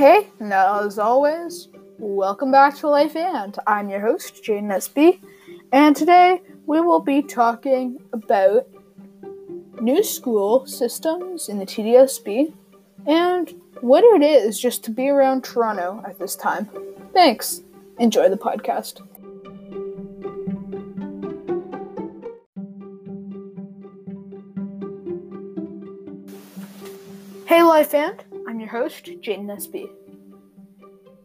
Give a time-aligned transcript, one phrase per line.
[0.00, 1.68] Hey, now as always,
[1.98, 3.54] welcome back to Life and.
[3.66, 5.20] I'm your host, Jaden SB,
[5.72, 8.66] and today we will be talking about
[9.78, 12.50] new school systems in the TDSB
[13.06, 16.70] and what it is just to be around Toronto at this time.
[17.12, 17.60] Thanks.
[17.98, 19.06] Enjoy the podcast.
[27.46, 28.29] Hey, Life and
[28.70, 29.90] host, Jaden SB.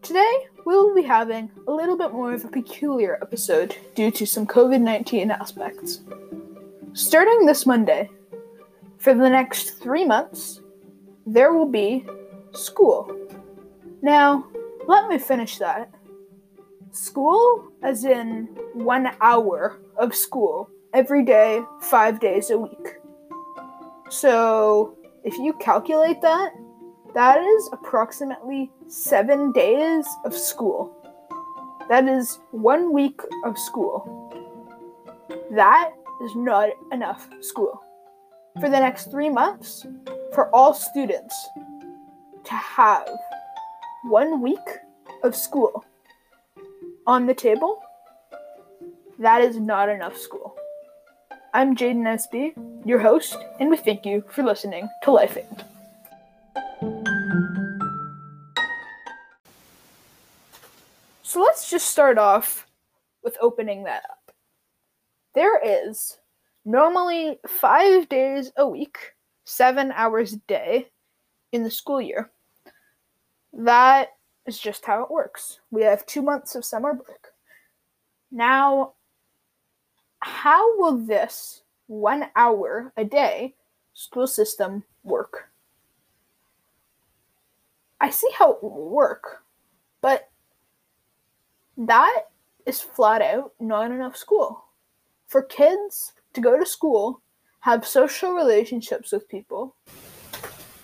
[0.02, 4.26] Today, we will be having a little bit more of a peculiar episode due to
[4.26, 6.02] some COVID 19 aspects.
[6.94, 8.10] Starting this Monday,
[8.98, 10.62] for the next three months,
[11.28, 12.06] there will be
[12.52, 13.16] school.
[14.02, 14.48] Now,
[14.88, 15.92] let me finish that.
[16.92, 22.96] School, as in one hour of school every day, five days a week.
[24.10, 26.54] So, if you calculate that,
[27.16, 30.94] that is approximately seven days of school.
[31.88, 34.30] That is one week of school.
[35.52, 37.82] That is not enough school.
[38.60, 39.86] For the next three months,
[40.34, 41.34] for all students
[42.44, 43.08] to have
[44.04, 44.68] one week
[45.24, 45.86] of school
[47.08, 47.82] on the table,
[49.20, 50.54] that is not enough school.
[51.54, 55.75] I'm Jaden SB, your host, and we thank you for listening to Life Aid.
[61.66, 62.68] Let's just start off
[63.24, 64.32] with opening that up.
[65.34, 66.20] There is
[66.64, 69.00] normally five days a week,
[69.46, 70.92] seven hours a day
[71.54, 72.30] in the school year.
[73.52, 74.10] That
[74.46, 75.60] is just how it works.
[75.72, 77.18] We have two months of summer break.
[78.32, 78.94] Now,
[80.20, 83.56] how will this one hour a day
[83.96, 85.50] school system work?
[88.00, 89.44] I see how it will work,
[90.04, 90.30] but
[91.78, 92.24] that
[92.66, 94.66] is flat out not enough school.
[95.28, 97.22] For kids to go to school,
[97.62, 99.76] have social relationships with people,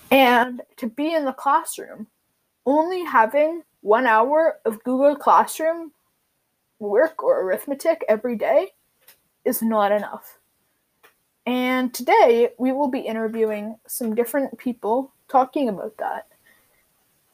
[0.10, 2.08] and to be in the classroom,
[2.66, 5.92] only having one hour of Google Classroom
[6.80, 8.70] work or arithmetic every day
[9.46, 10.40] is not enough.
[11.46, 16.28] And today we will be interviewing some different people talking about that.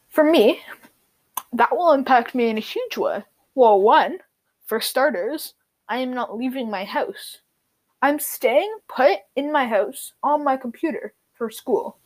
[0.09, 0.61] For me,
[1.53, 3.23] that will impact me in a huge way.
[3.57, 4.19] Well, one,
[4.67, 5.55] for starters,
[5.89, 7.39] I am not leaving my house.
[8.03, 11.97] I'm staying put in my house on my computer for school.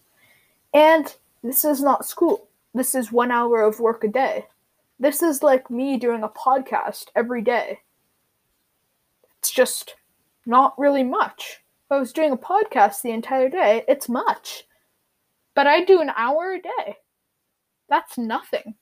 [0.74, 1.14] And
[1.44, 2.48] this is not school.
[2.74, 4.46] This is one hour of work a day.
[4.98, 7.80] This is like me doing a podcast every day.
[9.40, 9.96] It's just
[10.46, 11.60] not really much.
[11.86, 14.64] If I was doing a podcast the entire day, it's much.
[15.54, 16.96] But I do an hour a day.
[17.90, 18.76] That's nothing.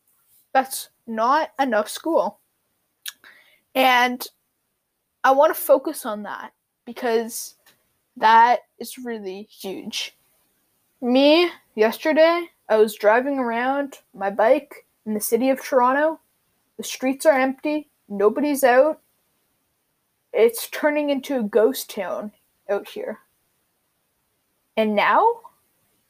[0.53, 2.40] That's not enough school.
[3.76, 4.26] And
[5.24, 6.54] I want to focus on that
[6.86, 7.56] because
[8.18, 10.16] that is really huge.
[11.02, 16.20] Me, yesterday, I was driving around my bike in the city of Toronto.
[16.78, 19.02] The streets are empty, nobody's out,
[20.34, 22.32] it's turning into a ghost town
[22.70, 23.20] out here.
[24.78, 25.26] And now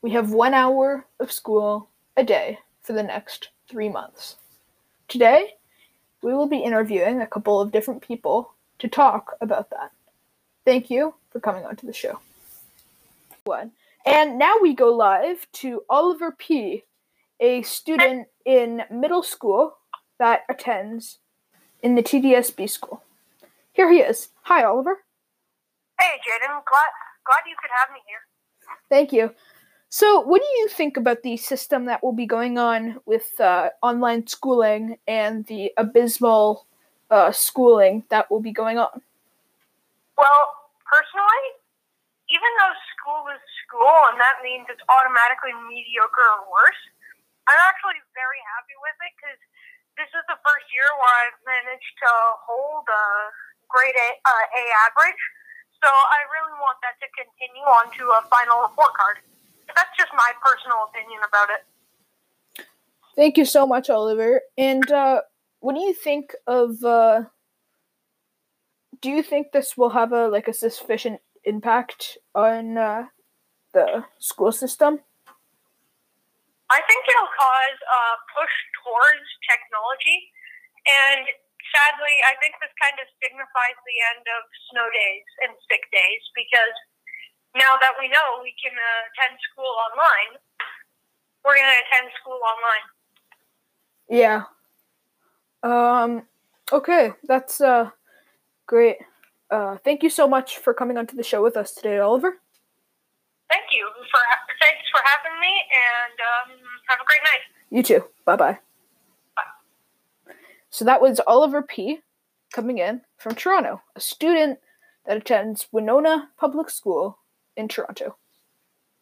[0.02, 4.36] we have one hour of school a day for the next three months.
[5.08, 5.56] Today,
[6.22, 9.92] we will be interviewing a couple of different people to talk about that.
[10.66, 12.20] Thank you for coming onto the show.
[13.44, 13.72] One.
[14.06, 16.84] And now we go live to Oliver P.,
[17.40, 19.78] a student in middle school
[20.20, 21.20] that attends
[21.82, 23.04] in the TDSB school.
[23.72, 24.30] Here he is.
[24.44, 25.00] Hi, Oliver.
[26.00, 26.48] Hey, Jaden.
[26.48, 26.92] Glad
[27.26, 28.20] glad you could have me here.
[28.90, 29.32] Thank you.
[29.90, 33.74] So, what do you think about the system that will be going on with uh,
[33.82, 36.70] online schooling and the abysmal
[37.10, 39.02] uh, schooling that will be going on?
[40.14, 40.44] Well,
[40.86, 41.46] personally,
[42.30, 46.82] even though school is school and that means it's automatically mediocre or worse,
[47.50, 49.42] I'm actually very happy with it because
[49.98, 52.12] this is the first year where I've managed to
[52.46, 53.06] hold a
[53.66, 55.24] grade A, uh, A average.
[55.82, 59.26] So I really want that to continue on to a final report card.
[59.76, 62.66] That's just my personal opinion about it.
[63.16, 64.42] Thank you so much, Oliver.
[64.58, 65.22] And uh,
[65.60, 66.84] what do you think of?
[66.84, 67.24] Uh,
[69.02, 73.06] do you think this will have a like a sufficient impact on uh,
[73.74, 75.00] the school system?
[76.70, 78.02] I think it'll cause a
[78.38, 78.56] push
[78.86, 80.30] towards technology,
[80.86, 81.26] and
[81.74, 86.24] sadly, I think this kind of signifies the end of snow days and sick days
[86.38, 86.78] because
[87.56, 90.40] now that we know we can uh, attend school online,
[91.44, 92.86] we're going to attend school online.
[94.10, 94.44] Yeah.
[95.62, 96.24] Um.
[96.72, 97.90] Okay, that's uh
[98.68, 98.98] great.
[99.52, 102.38] Uh, thank you so much for coming onto the show with us today, Oliver.
[103.50, 104.22] Thank you for
[104.62, 107.42] thanks for having me, and um, have a great night.
[107.72, 108.06] You too.
[108.26, 108.60] Bye bye.
[110.70, 112.02] So that was Oliver P.
[112.54, 114.60] coming in from Toronto, a student
[115.06, 117.18] that attends Winona Public School
[117.60, 118.16] in Toronto.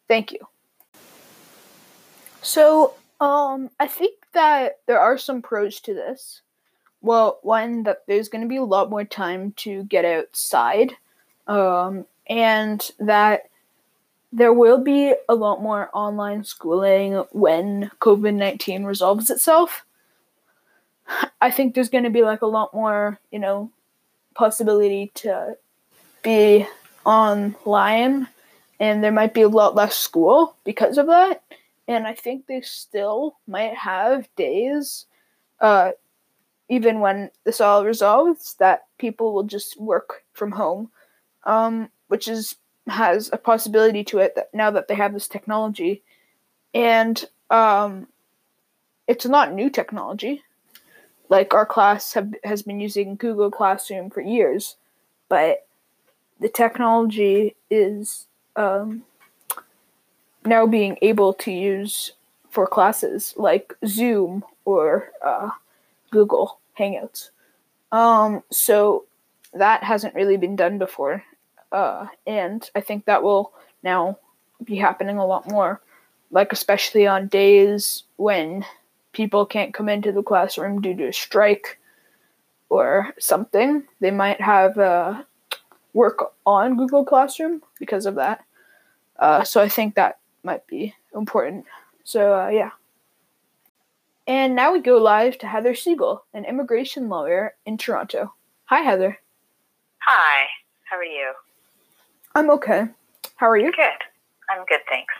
[0.08, 0.40] Thank you.
[2.42, 6.42] So, um, I think that there are some pros to this.
[7.00, 10.94] Well, one that there's going to be a lot more time to get outside,
[11.46, 13.48] um, and that
[14.32, 19.84] there will be a lot more online schooling when COVID 19 resolves itself.
[21.40, 23.70] I think there's going to be like a lot more, you know,
[24.34, 25.56] possibility to
[26.22, 26.66] be
[27.04, 28.28] online
[28.80, 31.42] and there might be a lot less school because of that.
[31.86, 35.06] And I think they still might have days,
[35.60, 35.92] uh,
[36.68, 40.90] even when this all resolves, that people will just work from home,
[41.44, 46.02] um, which is has a possibility to it that now that they have this technology,
[46.74, 48.06] and um,
[49.06, 50.42] it's not new technology.
[51.30, 54.76] Like our class have has been using Google Classroom for years,
[55.28, 55.66] but
[56.38, 58.27] the technology is
[58.58, 59.04] um,
[60.44, 62.12] now being able to use
[62.50, 65.50] for classes like Zoom or uh,
[66.10, 67.30] Google Hangouts.
[67.92, 69.04] Um, so
[69.54, 71.22] that hasn't really been done before,
[71.72, 73.52] uh, and I think that will
[73.82, 74.18] now
[74.62, 75.80] be happening a lot more.
[76.30, 78.66] Like especially on days when
[79.12, 81.78] people can't come into the classroom due to a strike
[82.68, 85.22] or something, they might have uh,
[85.94, 88.44] work on Google Classroom because of that.
[89.18, 91.66] Uh, so I think that might be important.
[92.04, 92.70] So uh, yeah.
[94.26, 98.34] And now we go live to Heather Siegel, an immigration lawyer in Toronto.
[98.66, 99.18] Hi, Heather.
[100.00, 100.46] Hi.
[100.84, 101.32] How are you?
[102.34, 102.88] I'm okay.
[103.36, 103.72] How are you?
[103.72, 104.04] Good.
[104.50, 105.14] I'm good, thanks.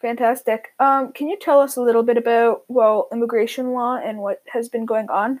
[0.00, 0.74] Fantastic.
[0.78, 4.68] Um, can you tell us a little bit about well immigration law and what has
[4.68, 5.40] been going on?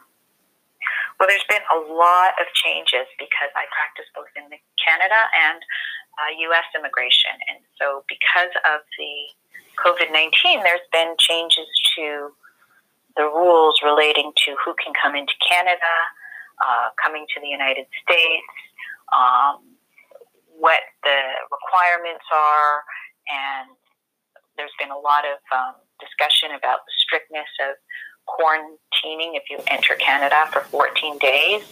[1.18, 4.44] Well, there's been a lot of changes because I practice both in
[4.76, 5.62] Canada and
[6.16, 6.64] uh, U.S.
[6.76, 9.14] immigration, and so because of the
[9.84, 12.32] COVID nineteen, there's been changes to
[13.16, 15.94] the rules relating to who can come into Canada,
[16.60, 18.52] uh, coming to the United States,
[19.12, 19.60] um,
[20.58, 21.18] what the
[21.48, 22.84] requirements are,
[23.28, 23.68] and
[24.56, 27.76] there's been a lot of um, discussion about the strictness of
[28.26, 31.62] quarantining if you enter Canada for 14 days.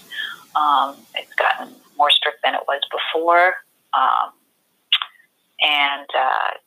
[0.55, 3.55] Um, it's gotten more strict than it was before.
[3.94, 4.35] Um,
[5.62, 6.58] and uh,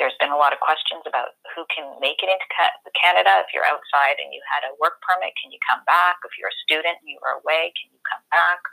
[0.00, 2.48] there's been a lot of questions about who can make it into
[2.96, 3.44] Canada.
[3.44, 6.24] If you're outside and you had a work permit, can you come back?
[6.24, 8.64] If you're a student and you were away, can you come back?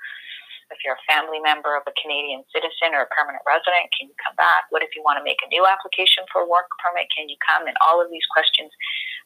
[0.71, 4.15] If you're a family member of a Canadian citizen or a permanent resident, can you
[4.19, 4.67] come back?
[4.71, 7.07] What if you want to make a new application for a work permit?
[7.11, 7.67] Can you come?
[7.67, 8.71] And all of these questions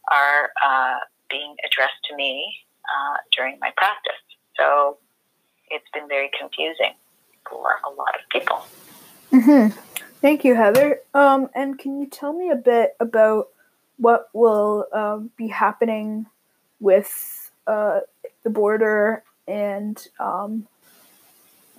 [0.10, 2.46] are uh, being addressed to me
[2.86, 4.22] uh, during my practice.
[4.58, 4.98] So
[5.70, 6.98] it's been very confusing
[7.52, 8.66] for a lot of people.
[9.32, 9.78] Mm-hmm.
[10.22, 11.00] Thank you, Heather.
[11.14, 13.50] Um, and can you tell me a bit about
[13.98, 16.26] what will uh, be happening
[16.80, 18.00] with uh,
[18.44, 20.68] the border and um,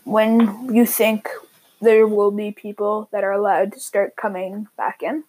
[0.05, 1.29] when you think
[1.81, 5.25] there will be people that are allowed to start coming back in?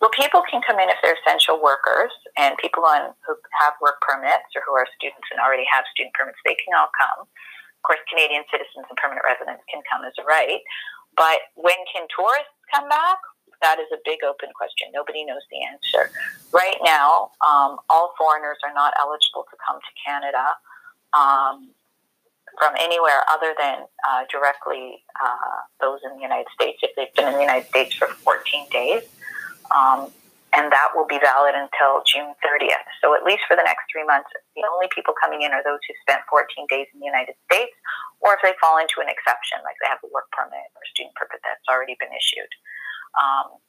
[0.00, 4.00] Well, people can come in if they're essential workers, and people on who have work
[4.00, 7.26] permits or who are students and already have student permits, they can all come.
[7.86, 10.58] Course, Canadian citizens and permanent residents can come as a right.
[11.14, 13.22] But when can tourists come back?
[13.62, 14.90] That is a big open question.
[14.92, 16.10] Nobody knows the answer.
[16.52, 20.44] Right now, um, all foreigners are not eligible to come to Canada
[21.14, 21.70] um,
[22.58, 27.28] from anywhere other than uh, directly uh, those in the United States if they've been
[27.28, 29.02] in the United States for 14 days.
[29.74, 30.10] Um,
[30.56, 32.88] and that will be valid until June 30th.
[33.04, 35.84] So, at least for the next three months, the only people coming in are those
[35.84, 37.76] who spent 14 days in the United States,
[38.24, 41.12] or if they fall into an exception, like they have a work permit or student
[41.14, 42.48] permit that's already been issued.
[43.20, 43.60] Um,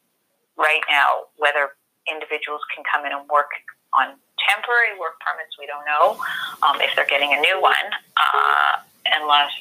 [0.56, 1.76] right now, whether
[2.08, 3.52] individuals can come in and work
[4.00, 6.16] on temporary work permits, we don't know.
[6.64, 8.80] Um, if they're getting a new one, uh,
[9.12, 9.52] unless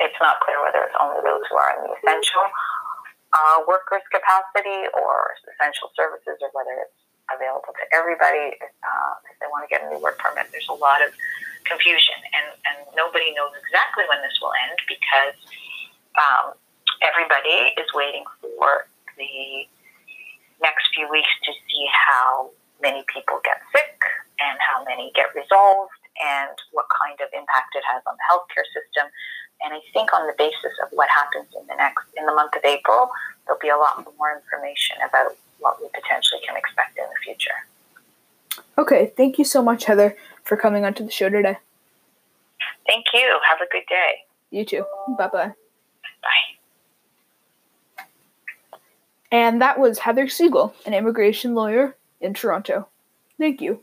[0.00, 2.44] it's not clear whether it's only those who are in the essential
[3.36, 6.96] uh, workers' capacity or essential services, or whether it's
[7.28, 10.48] available to everybody uh, if they want to get a new work permit.
[10.54, 11.12] There's a lot of
[11.68, 15.36] confusion, and, and nobody knows exactly when this will end because
[16.16, 16.56] um,
[17.04, 18.88] everybody is waiting for
[19.18, 19.68] the
[20.62, 22.48] next few weeks to see how
[22.80, 23.98] many people get sick
[24.40, 28.64] and how many get resolved and what kind of impact it has on the healthcare
[28.72, 29.08] system.
[29.64, 32.54] And I think on the basis of what happens in the next in the month
[32.54, 33.10] of April,
[33.44, 38.64] there'll be a lot more information about what we potentially can expect in the future.
[38.78, 41.56] Okay, thank you so much, Heather, for coming onto the show today.
[42.86, 43.38] Thank you.
[43.48, 44.24] Have a good day.
[44.50, 44.84] You too.
[45.18, 45.52] Bye bye.
[46.22, 46.56] Bye.
[49.32, 52.88] And that was Heather Siegel, an immigration lawyer in Toronto.
[53.38, 53.80] Thank you.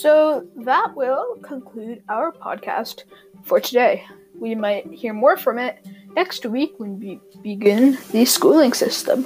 [0.00, 3.02] So that will conclude our podcast
[3.42, 4.02] for today.
[4.34, 5.84] We might hear more from it
[6.16, 9.24] next week when we begin the schooling system.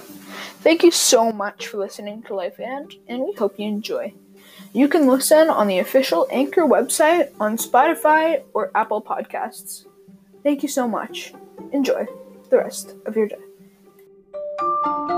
[0.66, 4.14] Thank you so much for listening to Life and, and we hope you enjoy.
[4.73, 9.85] You can listen on the official Anchor website, on Spotify, or Apple Podcasts.
[10.43, 11.33] Thank you so much.
[11.71, 12.04] Enjoy
[12.50, 15.13] the rest of your day.